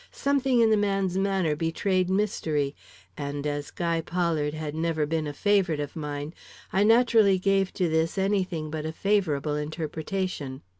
[0.11, 2.73] Something in the man's manner betrayed mystery,
[3.15, 6.33] and as Guy Pollard had never been a favorite of mine,
[6.73, 10.63] I naturally gave to this any thing but a favorable interpretation.